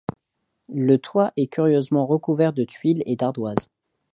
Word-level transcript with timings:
Le 0.73 0.97
toit 0.97 1.31
est 1.37 1.45
curieusement 1.45 2.07
recouvert 2.07 2.53
de 2.53 2.63
tuiles 2.63 3.03
et 3.05 3.15
d'ardoises. 3.15 3.69